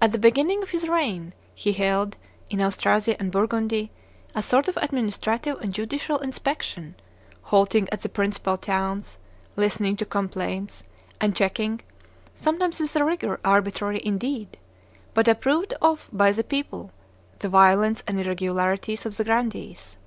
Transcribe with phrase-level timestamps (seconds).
[0.00, 2.16] At the beginning of his reign he held,
[2.48, 3.90] in Austrasia and Burgundy,
[4.34, 6.94] a sort of administrative and judicial inspection,
[7.42, 9.18] halting at the principal towns,
[9.54, 10.84] listening to complaints,
[11.20, 11.82] and checking,
[12.34, 14.56] sometimes with a rigor arbitrary indeed,
[15.12, 16.90] but approved of by the people,
[17.40, 19.98] the violence and irregularities of the grandees.